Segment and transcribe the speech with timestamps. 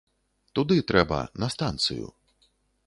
[0.59, 2.07] Туды трэба, на станцыю.